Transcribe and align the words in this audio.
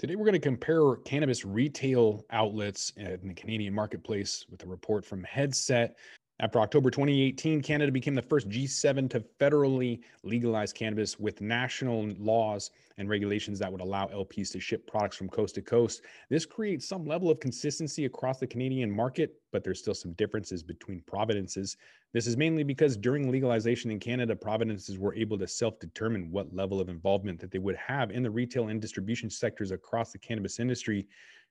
Today, 0.00 0.16
we're 0.16 0.24
going 0.24 0.32
to 0.32 0.38
compare 0.38 0.96
cannabis 1.04 1.44
retail 1.44 2.24
outlets 2.30 2.90
in 2.96 3.28
the 3.28 3.34
Canadian 3.34 3.74
marketplace 3.74 4.46
with 4.50 4.64
a 4.64 4.66
report 4.66 5.04
from 5.04 5.22
Headset. 5.24 5.94
After 6.40 6.58
October 6.60 6.90
2018, 6.90 7.60
Canada 7.60 7.92
became 7.92 8.14
the 8.14 8.22
first 8.22 8.48
G7 8.48 9.10
to 9.10 9.20
federally 9.38 10.00
legalize 10.22 10.72
cannabis 10.72 11.20
with 11.20 11.42
national 11.42 12.14
laws 12.18 12.70
and 12.96 13.10
regulations 13.10 13.58
that 13.58 13.70
would 13.70 13.82
allow 13.82 14.06
LPs 14.06 14.50
to 14.52 14.60
ship 14.60 14.86
products 14.86 15.18
from 15.18 15.28
coast 15.28 15.56
to 15.56 15.62
coast. 15.62 16.00
This 16.30 16.46
creates 16.46 16.88
some 16.88 17.04
level 17.04 17.30
of 17.30 17.40
consistency 17.40 18.06
across 18.06 18.38
the 18.38 18.46
Canadian 18.46 18.90
market, 18.90 19.34
but 19.52 19.62
there's 19.62 19.80
still 19.80 19.92
some 19.92 20.14
differences 20.14 20.62
between 20.62 21.02
provinces. 21.02 21.76
This 22.14 22.26
is 22.26 22.38
mainly 22.38 22.62
because 22.62 22.96
during 22.96 23.30
legalization 23.30 23.90
in 23.90 24.00
Canada, 24.00 24.34
provinces 24.34 24.98
were 24.98 25.14
able 25.14 25.36
to 25.38 25.46
self 25.46 25.78
determine 25.78 26.32
what 26.32 26.54
level 26.56 26.80
of 26.80 26.88
involvement 26.88 27.38
that 27.40 27.50
they 27.50 27.58
would 27.58 27.76
have 27.76 28.10
in 28.10 28.22
the 28.22 28.30
retail 28.30 28.68
and 28.68 28.80
distribution 28.80 29.28
sectors 29.28 29.72
across 29.72 30.10
the 30.10 30.18
cannabis 30.18 30.58
industry, 30.58 31.06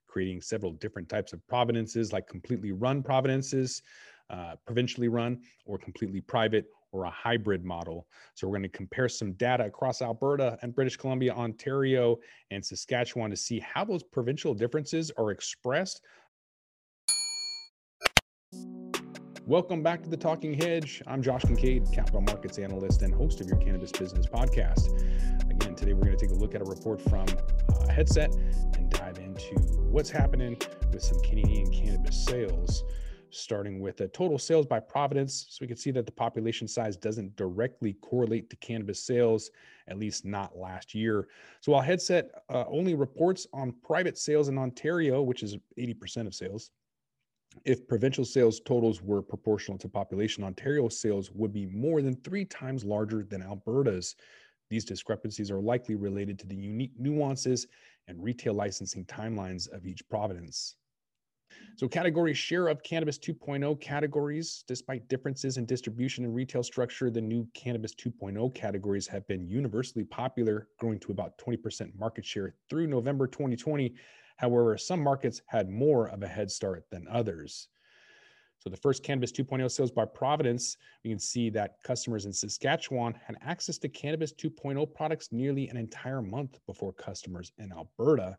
creating 0.07 0.41
several 0.41 0.71
different 0.71 1.07
types 1.07 1.31
of 1.31 1.47
provinces, 1.47 2.11
like 2.11 2.27
completely 2.27 2.71
run 2.71 3.03
provinces 3.03 3.83
uh, 4.29 4.55
provincially 4.65 5.07
run 5.07 5.41
or 5.65 5.77
completely 5.77 6.21
private 6.21 6.65
or 6.91 7.05
a 7.05 7.09
hybrid 7.09 7.63
model. 7.63 8.07
So 8.33 8.47
we're 8.47 8.57
going 8.57 8.63
to 8.63 8.69
compare 8.69 9.09
some 9.09 9.33
data 9.33 9.65
across 9.65 10.01
Alberta 10.01 10.57
and 10.61 10.73
British 10.73 10.97
Columbia, 10.97 11.33
Ontario, 11.33 12.17
and 12.51 12.65
Saskatchewan 12.65 13.29
to 13.29 13.37
see 13.37 13.59
how 13.59 13.85
those 13.85 14.03
provincial 14.03 14.53
differences 14.53 15.11
are 15.17 15.31
expressed. 15.31 16.01
Welcome 19.45 19.81
back 19.81 20.03
to 20.03 20.09
the 20.09 20.17
Talking 20.17 20.53
Hedge. 20.53 21.01
I'm 21.07 21.23
Josh 21.23 21.41
Kincaid, 21.41 21.87
capital 21.91 22.21
markets 22.21 22.59
analyst 22.59 23.01
and 23.01 23.11
host 23.13 23.41
of 23.41 23.47
your 23.47 23.57
cannabis 23.57 23.91
business 23.91 24.27
podcast. 24.27 24.89
Again, 25.49 25.73
today 25.73 25.93
we're 25.93 26.05
going 26.05 26.17
to 26.17 26.23
take 26.23 26.35
a 26.35 26.39
look 26.39 26.53
at 26.53 26.61
a 26.61 26.65
report 26.65 27.01
from 27.01 27.25
uh, 27.27 27.87
Headset 27.87 28.31
and 28.75 28.91
dive 28.91 29.17
into 29.17 29.55
what's 29.89 30.11
happening 30.11 30.55
with 30.93 31.01
some 31.01 31.19
Canadian 31.21 31.71
cannabis 31.71 32.25
sales 32.25 32.83
starting 33.31 33.79
with 33.79 33.97
the 33.97 34.07
total 34.09 34.37
sales 34.37 34.65
by 34.65 34.79
province. 34.79 35.47
So 35.49 35.59
we 35.61 35.67
can 35.67 35.77
see 35.77 35.91
that 35.91 36.05
the 36.05 36.11
population 36.11 36.67
size 36.67 36.95
doesn't 36.97 37.35
directly 37.35 37.93
correlate 37.93 38.49
to 38.49 38.55
cannabis 38.57 39.03
sales, 39.03 39.51
at 39.87 39.99
least 39.99 40.25
not 40.25 40.57
last 40.57 40.93
year. 40.93 41.27
So 41.61 41.71
while 41.71 41.81
Headset 41.81 42.31
uh, 42.49 42.65
only 42.67 42.95
reports 42.95 43.47
on 43.53 43.73
private 43.83 44.17
sales 44.17 44.47
in 44.49 44.57
Ontario, 44.57 45.21
which 45.21 45.43
is 45.43 45.57
80% 45.77 46.27
of 46.27 46.33
sales, 46.33 46.71
if 47.65 47.87
provincial 47.87 48.25
sales 48.25 48.59
totals 48.59 49.01
were 49.01 49.21
proportional 49.21 49.77
to 49.79 49.89
population, 49.89 50.43
Ontario 50.43 50.87
sales 50.87 51.31
would 51.31 51.51
be 51.51 51.65
more 51.65 52.01
than 52.01 52.15
three 52.17 52.45
times 52.45 52.83
larger 52.85 53.23
than 53.23 53.41
Alberta's. 53.41 54.15
These 54.69 54.85
discrepancies 54.85 55.49
are 55.49 55.59
likely 55.59 55.95
related 55.95 56.37
to 56.39 56.47
the 56.47 56.55
unique 56.55 56.93
nuances 56.97 57.67
and 58.07 58.23
retail 58.23 58.53
licensing 58.53 59.05
timelines 59.05 59.67
of 59.71 59.85
each 59.85 60.07
province. 60.09 60.75
So, 61.79 61.87
category 61.87 62.33
share 62.33 62.67
of 62.67 62.83
Cannabis 62.83 63.17
2.0 63.17 63.79
categories, 63.79 64.65
despite 64.67 65.07
differences 65.07 65.55
in 65.55 65.65
distribution 65.65 66.25
and 66.25 66.35
retail 66.35 66.61
structure, 66.61 67.09
the 67.09 67.21
new 67.21 67.47
Cannabis 67.53 67.95
2.0 67.95 68.53
categories 68.53 69.07
have 69.07 69.25
been 69.29 69.47
universally 69.47 70.03
popular, 70.03 70.67
growing 70.77 70.99
to 70.99 71.13
about 71.13 71.37
20% 71.37 71.97
market 71.97 72.25
share 72.25 72.53
through 72.69 72.87
November 72.87 73.27
2020. 73.27 73.95
However, 74.35 74.77
some 74.77 75.01
markets 75.01 75.41
had 75.45 75.69
more 75.69 76.09
of 76.09 76.21
a 76.21 76.27
head 76.27 76.51
start 76.51 76.83
than 76.91 77.07
others. 77.09 77.69
So, 78.57 78.69
the 78.69 78.75
first 78.75 79.01
Cannabis 79.01 79.31
2.0 79.31 79.71
sales 79.71 79.91
by 79.91 80.03
Providence, 80.03 80.75
we 81.05 81.11
can 81.11 81.17
see 81.17 81.49
that 81.51 81.81
customers 81.85 82.25
in 82.25 82.33
Saskatchewan 82.33 83.13
had 83.25 83.37
access 83.39 83.77
to 83.77 83.87
Cannabis 83.87 84.33
2.0 84.33 84.93
products 84.93 85.31
nearly 85.31 85.69
an 85.69 85.77
entire 85.77 86.21
month 86.21 86.59
before 86.67 86.91
customers 86.91 87.53
in 87.57 87.71
Alberta. 87.71 88.37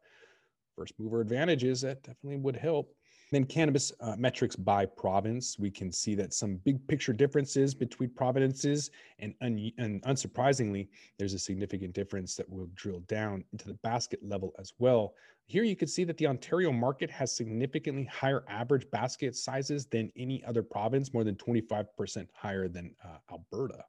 First 0.77 0.95
mover 0.99 1.21
advantages 1.21 1.81
that 1.83 2.03
definitely 2.03 2.39
would 2.39 2.57
help. 2.57 2.95
Then 3.33 3.45
cannabis 3.45 3.93
uh, 4.01 4.17
metrics 4.19 4.57
by 4.57 4.87
province, 4.87 5.57
we 5.59 5.71
can 5.71 5.93
see 5.93 6.17
that 6.17 6.35
some 6.35 6.57
big 6.65 6.85
picture 6.89 7.13
differences 7.13 7.75
between 7.75 8.11
provinces, 8.11 8.91
and, 9.21 9.35
un- 9.41 9.71
and 9.79 10.03
unsurprisingly, 10.03 10.89
there's 11.17 11.35
a 11.35 11.39
significant 11.39 11.95
difference 11.95 12.35
that 12.35 12.49
will 12.49 12.69
drill 12.75 13.01
down 13.01 13.45
into 13.53 13.69
the 13.69 13.79
basket 13.85 14.19
level 14.23 14.53
as 14.59 14.73
well. 14.79 15.15
Here 15.47 15.63
you 15.63 15.77
can 15.77 15.87
see 15.87 16.03
that 16.05 16.17
the 16.17 16.27
Ontario 16.27 16.73
market 16.73 17.11
has 17.11 17.35
significantly 17.35 18.05
higher 18.05 18.45
average 18.49 18.91
basket 18.91 19.37
sizes 19.37 19.87
than 19.87 20.11
any 20.17 20.43
other 20.45 20.63
province, 20.63 21.15
more 21.15 21.25
than 21.25 21.37
25% 21.37 22.27
higher 22.35 22.69
than 22.69 22.95
uh, 23.05 23.19
Alberta. 23.31 23.85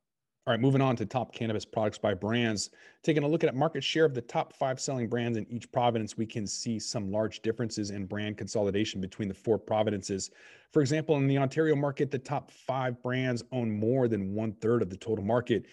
All 0.48 0.54
right, 0.54 0.60
moving 0.60 0.82
on 0.82 0.96
to 0.96 1.06
top 1.06 1.36
cannabis 1.36 1.66
products 1.66 2.00
by 2.00 2.16
brands. 2.16 2.72
Taking 3.04 3.22
a 3.22 3.28
look 3.28 3.44
at 3.44 3.54
market 3.54 3.84
share 3.84 4.06
of 4.06 4.16
the 4.16 4.24
top 4.24 4.54
five 4.54 4.80
selling 4.80 5.08
brands 5.08 5.38
in 5.38 5.46
each 5.52 5.72
province, 5.72 6.18
we 6.18 6.26
can 6.26 6.48
see 6.48 6.80
some 6.80 7.12
large 7.12 7.44
differences 7.44 7.92
in 7.92 8.08
brand 8.08 8.40
consolidation 8.40 9.00
between 9.00 9.28
the 9.28 9.36
four 9.36 9.60
provinces. 9.60 10.32
For 10.72 10.82
example, 10.82 11.16
in 11.18 11.28
the 11.28 11.38
Ontario 11.38 11.76
market, 11.76 12.10
the 12.10 12.18
top 12.18 12.50
five 12.50 13.00
brands 13.04 13.44
own 13.52 13.70
more 13.70 14.08
than 14.08 14.34
one 14.34 14.54
third 14.54 14.82
of 14.82 14.90
the 14.90 14.98
total 14.98 15.24
market. 15.24 15.68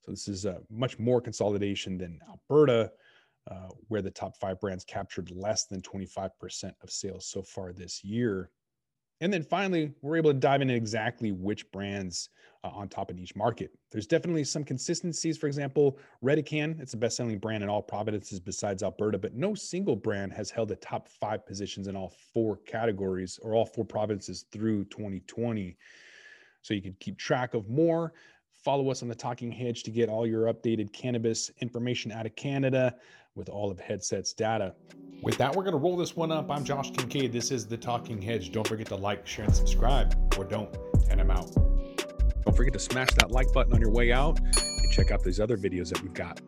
So 0.00 0.10
this 0.10 0.26
is 0.26 0.46
uh, 0.46 0.58
much 0.68 0.98
more 0.98 1.20
consolidation 1.20 1.96
than 1.96 2.18
Alberta, 2.28 2.90
uh, 3.48 3.68
where 3.86 4.02
the 4.02 4.10
top 4.10 4.36
five 4.36 4.58
brands 4.58 4.82
captured 4.82 5.30
less 5.30 5.66
than 5.66 5.80
25% 5.80 6.72
of 6.82 6.90
sales 6.90 7.24
so 7.24 7.40
far 7.40 7.72
this 7.72 8.02
year. 8.02 8.50
And 9.20 9.32
then 9.32 9.42
finally, 9.42 9.92
we're 10.02 10.16
able 10.16 10.32
to 10.32 10.38
dive 10.38 10.62
into 10.62 10.74
exactly 10.74 11.32
which 11.32 11.70
brands 11.72 12.30
uh, 12.64 12.68
on 12.68 12.88
top 12.88 13.10
in 13.10 13.18
each 13.18 13.34
market. 13.36 13.70
There's 13.90 14.06
definitely 14.06 14.44
some 14.44 14.64
consistencies. 14.64 15.36
For 15.36 15.46
example, 15.46 15.98
Redecan, 16.24 16.80
it's 16.80 16.92
the 16.92 16.98
best 16.98 17.16
selling 17.16 17.38
brand 17.38 17.62
in 17.62 17.68
all 17.68 17.82
provinces 17.82 18.40
besides 18.40 18.82
Alberta, 18.82 19.18
but 19.18 19.34
no 19.34 19.54
single 19.54 19.96
brand 19.96 20.32
has 20.32 20.50
held 20.50 20.68
the 20.68 20.76
top 20.76 21.08
five 21.08 21.46
positions 21.46 21.88
in 21.88 21.96
all 21.96 22.14
four 22.32 22.58
categories 22.58 23.38
or 23.42 23.54
all 23.54 23.66
four 23.66 23.84
provinces 23.84 24.44
through 24.52 24.84
2020. 24.86 25.76
So 26.62 26.74
you 26.74 26.82
can 26.82 26.96
keep 27.00 27.18
track 27.18 27.54
of 27.54 27.68
more. 27.68 28.12
Follow 28.64 28.90
us 28.90 29.02
on 29.02 29.08
the 29.08 29.14
Talking 29.14 29.52
Hedge 29.52 29.84
to 29.84 29.90
get 29.90 30.08
all 30.08 30.26
your 30.26 30.52
updated 30.52 30.92
cannabis 30.92 31.50
information 31.60 32.10
out 32.10 32.26
of 32.26 32.34
Canada 32.34 32.96
with 33.34 33.48
all 33.48 33.70
of 33.70 33.78
Headset's 33.78 34.32
data. 34.32 34.74
With 35.20 35.36
that, 35.38 35.54
we're 35.54 35.64
going 35.64 35.72
to 35.72 35.78
roll 35.78 35.96
this 35.96 36.14
one 36.14 36.30
up. 36.30 36.48
I'm 36.48 36.62
Josh 36.62 36.92
Kincaid. 36.92 37.32
This 37.32 37.50
is 37.50 37.66
The 37.66 37.76
Talking 37.76 38.22
Hedge. 38.22 38.52
Don't 38.52 38.66
forget 38.66 38.86
to 38.86 38.94
like, 38.94 39.26
share, 39.26 39.46
and 39.46 39.54
subscribe, 39.54 40.14
or 40.38 40.44
don't, 40.44 40.74
and 41.10 41.20
I'm 41.20 41.30
out. 41.30 41.52
Don't 42.44 42.56
forget 42.56 42.72
to 42.74 42.78
smash 42.78 43.08
that 43.18 43.32
like 43.32 43.52
button 43.52 43.72
on 43.74 43.80
your 43.80 43.90
way 43.90 44.12
out 44.12 44.38
and 44.38 44.92
check 44.92 45.10
out 45.10 45.24
these 45.24 45.40
other 45.40 45.56
videos 45.56 45.88
that 45.88 46.00
we've 46.02 46.14
got. 46.14 46.40